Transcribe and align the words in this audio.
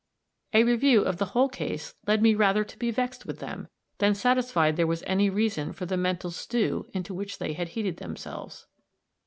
A 0.53 0.63
review 0.63 1.03
of 1.03 1.17
the 1.17 1.25
whole 1.25 1.47
case 1.47 1.93
led 2.07 2.23
me 2.23 2.33
rather 2.33 2.63
to 2.63 2.79
be 2.79 2.89
vexed 2.89 3.27
with 3.27 3.37
them, 3.37 3.67
than 3.99 4.15
satisfied 4.15 4.75
there 4.75 4.87
was 4.87 5.03
any 5.05 5.29
reason 5.29 5.73
for 5.73 5.85
the 5.85 5.95
mental 5.95 6.31
"stew" 6.31 6.87
into 6.91 7.13
which 7.13 7.37
they 7.37 7.53
had 7.53 7.69
heated 7.77 7.97
themselves. 7.97 8.65